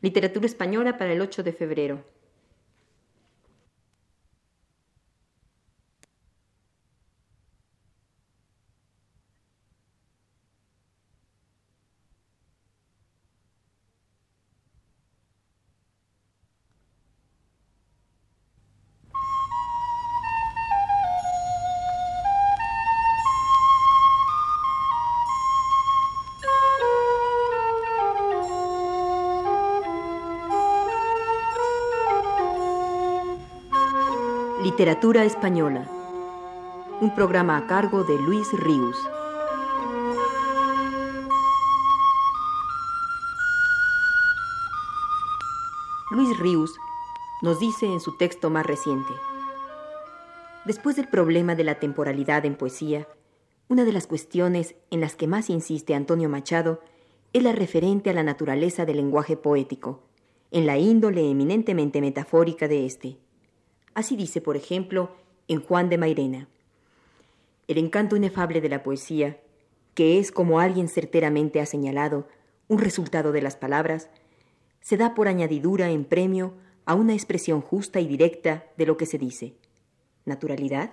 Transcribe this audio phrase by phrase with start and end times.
[0.00, 2.04] Literatura española para el 8 de febrero.
[34.70, 35.88] Literatura Española.
[37.00, 38.98] Un programa a cargo de Luis Ríos.
[46.10, 46.76] Luis Ríos
[47.40, 49.14] nos dice en su texto más reciente,
[50.66, 53.08] Después del problema de la temporalidad en poesía,
[53.68, 56.82] una de las cuestiones en las que más insiste Antonio Machado
[57.32, 60.02] es la referente a la naturaleza del lenguaje poético,
[60.50, 63.16] en la índole eminentemente metafórica de éste.
[63.98, 65.10] Así dice, por ejemplo,
[65.48, 66.46] en Juan de Mairena.
[67.66, 69.40] El encanto inefable de la poesía,
[69.94, 72.28] que es, como alguien certeramente ha señalado,
[72.68, 74.08] un resultado de las palabras,
[74.80, 79.04] se da por añadidura en premio a una expresión justa y directa de lo que
[79.04, 79.56] se dice.
[80.24, 80.92] ¿Naturalidad?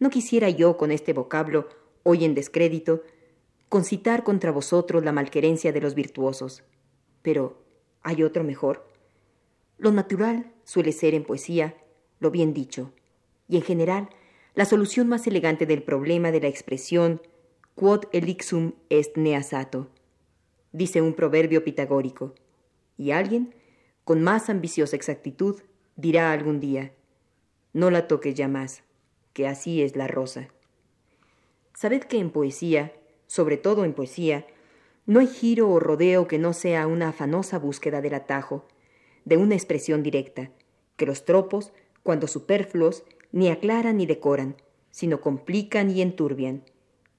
[0.00, 1.68] No quisiera yo con este vocablo,
[2.02, 3.04] hoy en descrédito,
[3.68, 6.64] concitar contra vosotros la malquerencia de los virtuosos.
[7.22, 7.62] Pero,
[8.02, 8.88] ¿hay otro mejor?
[9.76, 11.76] Lo natural suele ser en poesía
[12.20, 12.92] lo bien dicho,
[13.48, 14.08] y en general
[14.54, 17.20] la solución más elegante del problema de la expresión
[17.74, 19.88] quod elixum est neasato,
[20.72, 22.34] dice un proverbio pitagórico,
[22.96, 23.54] y alguien,
[24.04, 25.62] con más ambiciosa exactitud,
[25.94, 26.92] dirá algún día,
[27.72, 28.82] no la toques ya más,
[29.32, 30.48] que así es la rosa.
[31.74, 32.92] Sabed que en poesía,
[33.28, 34.46] sobre todo en poesía,
[35.06, 38.66] no hay giro o rodeo que no sea una afanosa búsqueda del atajo,
[39.24, 40.50] de una expresión directa,
[40.96, 41.72] que los tropos
[42.08, 44.56] cuando superfluos ni aclaran ni decoran,
[44.90, 46.64] sino complican y enturbian,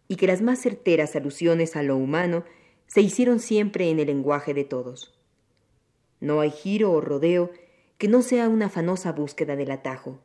[0.07, 2.43] y que las más certeras alusiones a lo humano
[2.87, 5.15] se hicieron siempre en el lenguaje de todos.
[6.19, 7.51] No hay giro o rodeo
[7.99, 10.21] que no sea una afanosa búsqueda del atajo,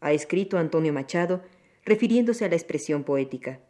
[0.00, 1.44] ha escrito Antonio Machado,
[1.84, 3.60] refiriéndose a la expresión poética.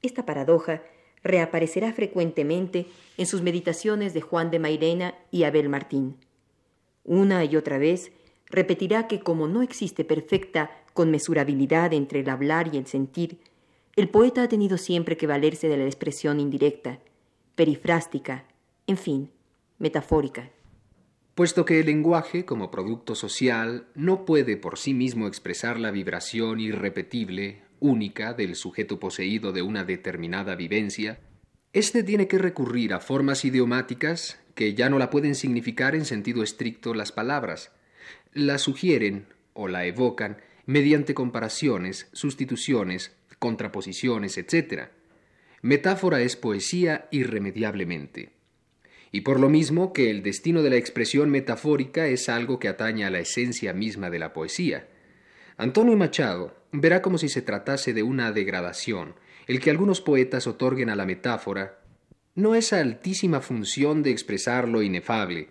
[0.00, 0.84] Esta paradoja
[1.22, 2.86] reaparecerá frecuentemente
[3.18, 6.16] en sus meditaciones de Juan de Mairena y Abel Martín.
[7.04, 8.10] Una y otra vez
[8.48, 13.38] repetirá que como no existe perfecta conmesurabilidad entre el hablar y el sentir,
[13.96, 17.00] el poeta ha tenido siempre que valerse de la expresión indirecta,
[17.54, 18.44] perifrástica,
[18.86, 19.30] en fin,
[19.78, 20.50] metafórica.
[21.34, 26.60] Puesto que el lenguaje, como producto social, no puede por sí mismo expresar la vibración
[26.60, 31.20] irrepetible, única, del sujeto poseído de una determinada vivencia,
[31.72, 36.42] éste tiene que recurrir a formas idiomáticas que ya no la pueden significar en sentido
[36.42, 37.70] estricto las palabras,
[38.32, 44.88] la sugieren o la evocan mediante comparaciones, sustituciones, contraposiciones, etc.
[45.62, 48.30] Metáfora es poesía irremediablemente.
[49.12, 53.04] Y por lo mismo que el destino de la expresión metafórica es algo que atañe
[53.04, 54.88] a la esencia misma de la poesía.
[55.56, 59.14] Antonio Machado verá como si se tratase de una degradación,
[59.46, 61.80] el que algunos poetas otorguen a la metáfora
[62.34, 65.48] no esa altísima función de expresar lo inefable,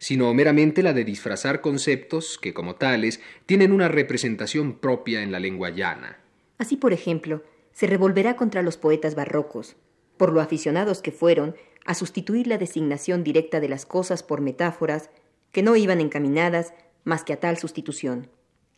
[0.00, 5.38] sino meramente la de disfrazar conceptos que, como tales, tienen una representación propia en la
[5.38, 6.18] lengua llana.
[6.58, 9.76] Así, por ejemplo, se revolverá contra los poetas barrocos,
[10.16, 15.10] por lo aficionados que fueron a sustituir la designación directa de las cosas por metáforas
[15.52, 16.72] que no iban encaminadas
[17.04, 18.28] más que a tal sustitución.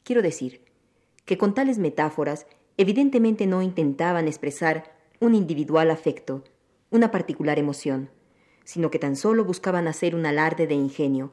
[0.05, 0.61] Quiero decir,
[1.25, 2.47] que con tales metáforas
[2.77, 6.43] evidentemente no intentaban expresar un individual afecto,
[6.91, 8.11] una particular emoción,
[8.65, 11.33] sino que tan solo buscaban hacer un alarde de ingenio,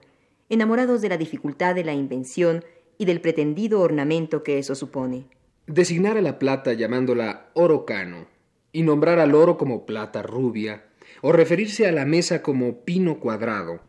[0.49, 2.65] enamorados de la dificultad de la invención
[2.97, 5.25] y del pretendido ornamento que eso supone.
[5.67, 8.27] Designar a la plata llamándola oro cano,
[8.71, 10.85] y nombrar al oro como plata rubia,
[11.21, 13.81] o referirse a la mesa como pino cuadrado,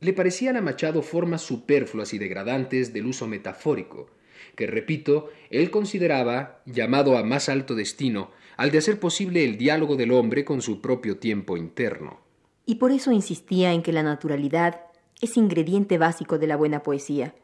[0.00, 4.10] le parecían a Machado formas superfluas y degradantes del uso metafórico,
[4.56, 9.96] que, repito, él consideraba llamado a más alto destino al de hacer posible el diálogo
[9.96, 12.23] del hombre con su propio tiempo interno
[12.66, 14.80] y por eso insistía en que la naturalidad
[15.20, 17.34] es ingrediente básico de la buena poesía,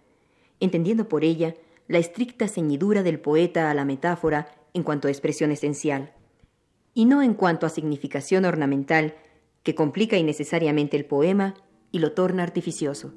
[0.61, 1.55] entendiendo por ella
[1.89, 6.13] la estricta ceñidura del poeta a la metáfora en cuanto a expresión esencial,
[6.95, 9.15] y no en cuanto a significación ornamental
[9.63, 11.55] que complica innecesariamente el poema
[11.93, 13.13] y lo torna artificioso.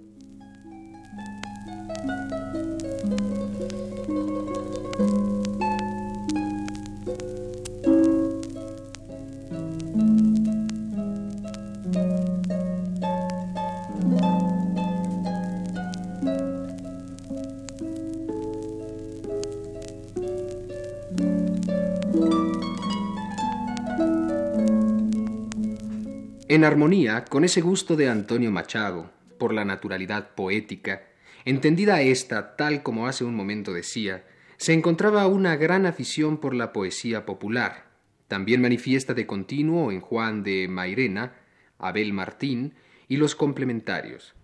[26.53, 29.09] En armonía con ese gusto de Antonio Machado
[29.39, 31.01] por la naturalidad poética,
[31.45, 34.23] entendida esta tal como hace un momento decía,
[34.57, 37.87] se encontraba una gran afición por la poesía popular,
[38.27, 41.33] también manifiesta de continuo en Juan de Mairena,
[41.79, 42.75] Abel Martín
[43.07, 44.35] y los complementarios.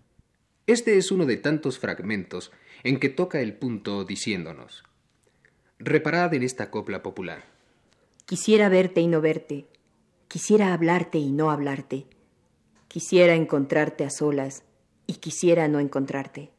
[0.65, 2.51] Este es uno de tantos fragmentos
[2.81, 4.83] en que toca el punto diciéndonos
[5.77, 7.43] Reparad en esta copla popular.
[8.25, 9.67] Quisiera verte y no verte,
[10.29, 12.05] quisiera hablarte y no hablarte,
[12.87, 14.63] quisiera encontrarte a solas
[15.07, 16.51] y quisiera no encontrarte.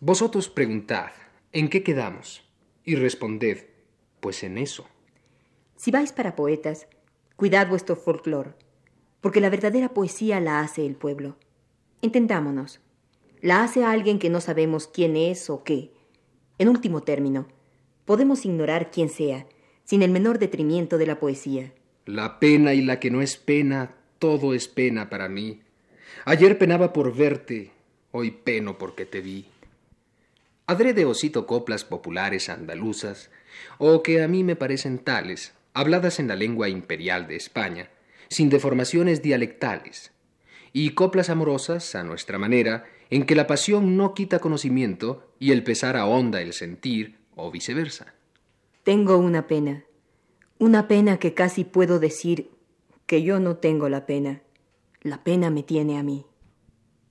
[0.00, 1.10] Vosotros preguntad,
[1.52, 2.42] ¿en qué quedamos?
[2.82, 3.66] Y responded,
[4.20, 4.86] pues en eso.
[5.76, 6.86] Si vais para poetas,
[7.36, 8.56] cuidad vuestro folclor,
[9.20, 11.36] porque la verdadera poesía la hace el pueblo.
[12.00, 12.80] Entendámonos,
[13.42, 15.92] la hace alguien que no sabemos quién es o qué.
[16.56, 17.48] En último término,
[18.06, 19.46] podemos ignorar quién sea,
[19.84, 21.74] sin el menor detrimento de la poesía.
[22.06, 25.62] La pena y la que no es pena, todo es pena para mí.
[26.26, 27.72] Ayer penaba por verte,
[28.10, 29.46] hoy peno porque te vi.
[30.66, 33.30] Adrede osito coplas populares andaluzas,
[33.78, 37.90] o que a mí me parecen tales, habladas en la lengua imperial de España,
[38.28, 40.12] sin deformaciones dialectales,
[40.72, 45.62] y coplas amorosas, a nuestra manera, en que la pasión no quita conocimiento y el
[45.62, 48.14] pesar ahonda el sentir, o viceversa.
[48.84, 49.84] Tengo una pena,
[50.58, 52.50] una pena que casi puedo decir
[53.06, 54.42] que yo no tengo la pena.
[55.02, 56.24] La pena me tiene a mí.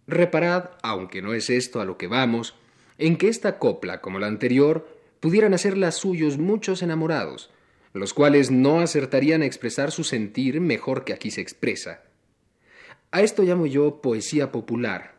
[0.07, 2.56] Reparad, aunque no es esto a lo que vamos,
[2.98, 4.88] en que esta copla, como la anterior,
[5.19, 7.51] pudieran hacerla suyos muchos enamorados,
[7.94, 12.01] los cuales no acertarían a expresar su sentir mejor que aquí se expresa.
[13.12, 15.16] A esto llamo yo poesía popular,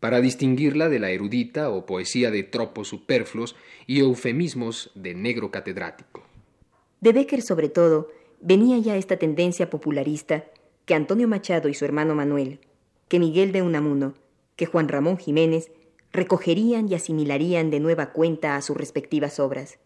[0.00, 6.31] para distinguirla de la erudita o poesía de tropos superfluos y eufemismos de negro catedrático.
[7.02, 8.10] De Becker, sobre todo,
[8.40, 10.44] venía ya esta tendencia popularista
[10.84, 12.60] que Antonio Machado y su hermano Manuel,
[13.08, 14.14] que Miguel de Unamuno,
[14.54, 15.72] que Juan Ramón Jiménez
[16.12, 19.80] recogerían y asimilarían de nueva cuenta a sus respectivas obras,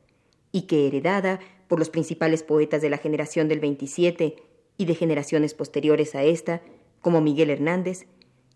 [0.52, 4.36] y que heredada por los principales poetas de la generación del 27
[4.76, 6.60] y de generaciones posteriores a esta,
[7.00, 8.08] como Miguel Hernández,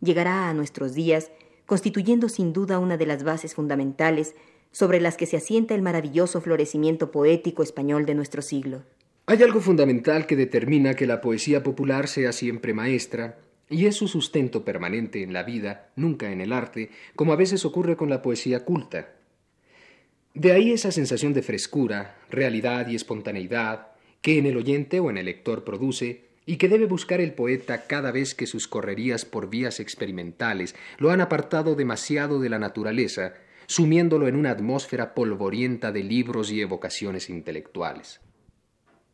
[0.02, 1.32] llegará a nuestros días
[1.64, 4.34] constituyendo sin duda una de las bases fundamentales
[4.72, 8.82] sobre las que se asienta el maravilloso florecimiento poético español de nuestro siglo.
[9.26, 13.38] Hay algo fundamental que determina que la poesía popular sea siempre maestra,
[13.69, 17.64] y es su sustento permanente en la vida, nunca en el arte, como a veces
[17.64, 19.12] ocurre con la poesía culta.
[20.34, 23.88] De ahí esa sensación de frescura, realidad y espontaneidad
[24.20, 27.87] que en el oyente o en el lector produce y que debe buscar el poeta
[27.87, 33.34] cada vez que sus correrías por vías experimentales lo han apartado demasiado de la naturaleza,
[33.70, 38.20] sumiéndolo en una atmósfera polvorienta de libros y evocaciones intelectuales.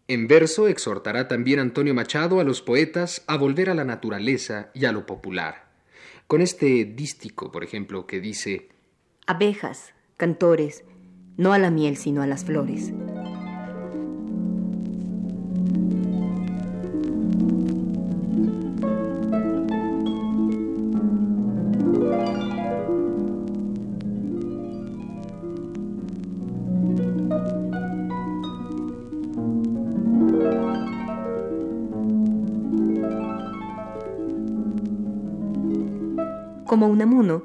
[0.09, 4.87] En verso exhortará también Antonio Machado a los poetas a volver a la naturaleza y
[4.87, 5.67] a lo popular.
[6.27, 8.71] Con este dístico, por ejemplo, que dice
[9.27, 10.85] Abejas, cantores,
[11.37, 12.95] no a la miel sino a las flores.
[36.77, 37.43] Como Unamuno,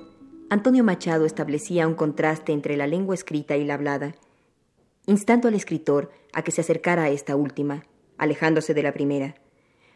[0.50, 4.14] Antonio Machado establecía un contraste entre la lengua escrita y la hablada,
[5.06, 7.86] instando al escritor a que se acercara a esta última,
[8.18, 9.36] alejándose de la primera.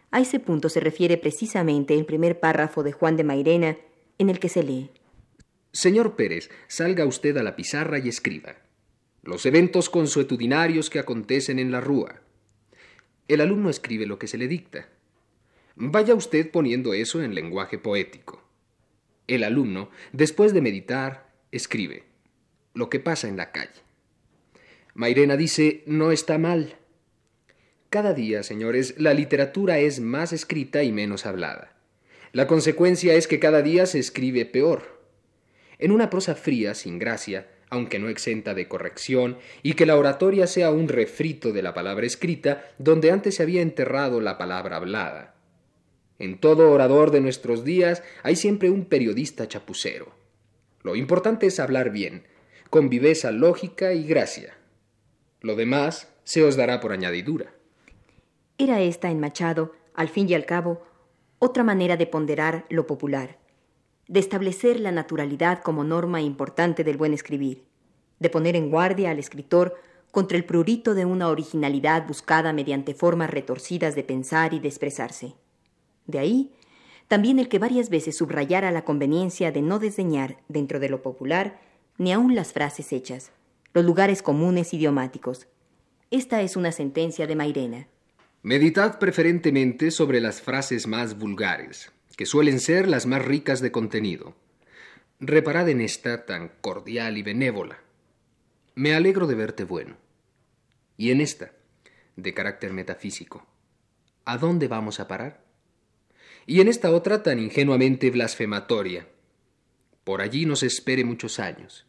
[0.09, 3.77] A ese punto se refiere precisamente el primer párrafo de Juan de Mairena,
[4.19, 4.89] en el que se lee.
[5.73, 8.55] Señor Pérez, salga usted a la pizarra y escriba.
[9.21, 12.21] Los eventos consuetudinarios que acontecen en la rúa.
[13.27, 14.87] El alumno escribe lo que se le dicta.
[15.75, 18.44] Vaya usted poniendo eso en lenguaje poético.
[19.27, 22.03] El alumno, después de meditar, escribe
[22.73, 23.81] lo que pasa en la calle.
[24.93, 26.75] Mairena dice, no está mal.
[27.89, 31.73] Cada día, señores, la literatura es más escrita y menos hablada.
[32.33, 35.01] La consecuencia es que cada día se escribe peor.
[35.79, 40.47] En una prosa fría, sin gracia, aunque no exenta de corrección, y que la oratoria
[40.47, 45.34] sea un refrito de la palabra escrita donde antes se había enterrado la palabra hablada.
[46.17, 50.13] En todo orador de nuestros días hay siempre un periodista chapucero.
[50.81, 52.23] Lo importante es hablar bien,
[52.69, 54.55] con viveza lógica y gracia.
[55.41, 57.53] Lo demás se os dará por añadidura.
[58.57, 60.81] Era esta en Machado, al fin y al cabo,
[61.39, 63.37] otra manera de ponderar lo popular,
[64.07, 67.65] de establecer la naturalidad como norma importante del buen escribir,
[68.19, 69.75] de poner en guardia al escritor
[70.11, 75.33] contra el prurito de una originalidad buscada mediante formas retorcidas de pensar y de expresarse.
[76.07, 76.51] De ahí
[77.07, 81.61] también el que varias veces subrayara la conveniencia de no desdeñar, dentro de lo popular,
[81.97, 83.31] ni aun las frases hechas,
[83.73, 85.47] los lugares comunes idiomáticos.
[86.09, 87.87] Esta es una sentencia de Mairena.
[88.41, 94.35] Meditad preferentemente sobre las frases más vulgares, que suelen ser las más ricas de contenido.
[95.19, 97.79] Reparad en esta tan cordial y benévola.
[98.73, 99.95] Me alegro de verte bueno.
[100.97, 101.51] Y en esta,
[102.15, 103.45] de carácter metafísico.
[104.25, 105.44] ¿A dónde vamos a parar?
[106.45, 109.07] Y en esta otra tan ingenuamente blasfematoria.
[110.03, 111.85] Por allí nos espere muchos años.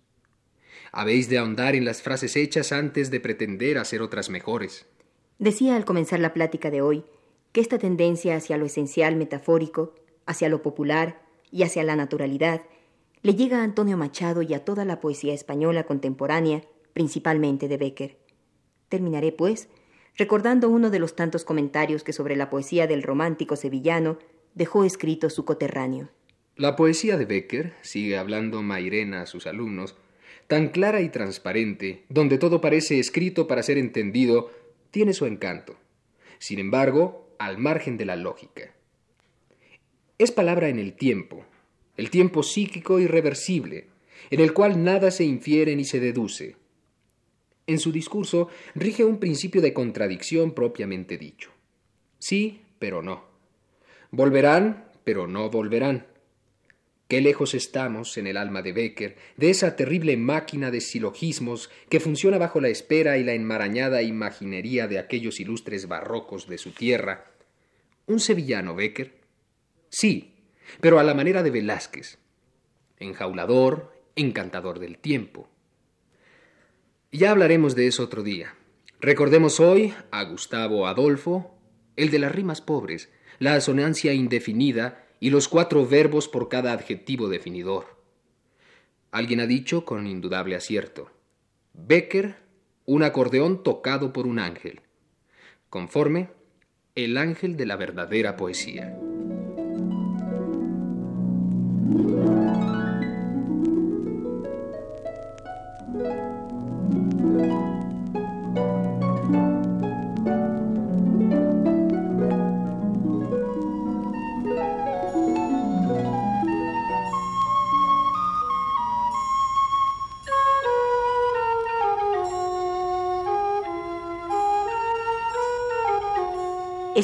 [0.92, 4.86] Habéis de ahondar en las frases hechas antes de pretender hacer otras mejores.
[5.38, 7.04] Decía al comenzar la plática de hoy
[7.52, 9.94] que esta tendencia hacia lo esencial metafórico,
[10.25, 11.20] hacia lo popular
[11.50, 12.62] y hacia la naturalidad
[13.26, 18.18] le llega a Antonio Machado y a toda la poesía española contemporánea, principalmente de Becker.
[18.88, 19.68] Terminaré, pues,
[20.16, 24.18] recordando uno de los tantos comentarios que sobre la poesía del romántico sevillano
[24.56, 26.08] dejó escrito su coterráneo.
[26.56, 29.94] La poesía de Becker, sigue hablando Mairena a sus alumnos,
[30.48, 34.50] tan clara y transparente, donde todo parece escrito para ser entendido,
[34.90, 35.76] tiene su encanto.
[36.38, 38.75] Sin embargo, al margen de la lógica.
[40.18, 41.44] Es palabra en el tiempo,
[41.98, 43.88] el tiempo psíquico irreversible,
[44.30, 46.56] en el cual nada se infiere ni se deduce.
[47.66, 51.50] En su discurso rige un principio de contradicción propiamente dicho.
[52.18, 53.36] Sí, pero no.
[54.10, 56.06] Volverán, pero no volverán.
[57.08, 62.00] Qué lejos estamos, en el alma de Becker, de esa terrible máquina de silogismos que
[62.00, 67.30] funciona bajo la espera y la enmarañada imaginería de aquellos ilustres barrocos de su tierra.
[68.06, 69.20] ¿Un sevillano, Becker?
[69.88, 70.34] Sí,
[70.80, 72.18] pero a la manera de Velázquez.
[72.98, 75.48] Enjaulador, encantador del tiempo.
[77.12, 78.56] Ya hablaremos de eso otro día.
[79.00, 81.56] Recordemos hoy a Gustavo Adolfo,
[81.94, 87.28] el de las rimas pobres, la asonancia indefinida y los cuatro verbos por cada adjetivo
[87.28, 87.97] definidor.
[89.11, 91.11] Alguien ha dicho con indudable acierto,
[91.73, 92.37] Becker,
[92.85, 94.81] un acordeón tocado por un ángel,
[95.71, 96.31] conforme
[96.95, 98.99] el ángel de la verdadera poesía.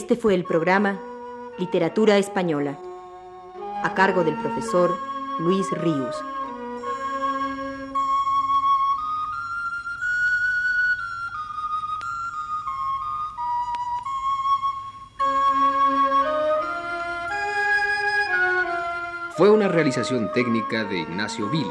[0.02, 1.00] Este fue el programa
[1.58, 2.76] Literatura Española,
[3.84, 4.98] a cargo del profesor
[5.38, 6.16] Luis Ríos.
[19.36, 21.70] Fue una realización técnica de Ignacio Vil,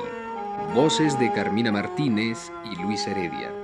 [0.73, 3.60] voces de Carmina Martínez y Luis Heredia.